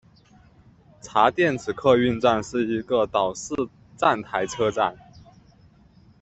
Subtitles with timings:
[1.03, 3.53] 茶店子客运站是一个岛式
[3.95, 4.97] 站台车站。